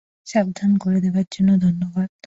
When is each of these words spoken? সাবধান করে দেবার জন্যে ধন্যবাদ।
সাবধান 0.27 0.71
করে 0.77 0.97
দেবার 1.01 1.25
জন্যে 1.31 1.55
ধন্যবাদ। 1.59 2.07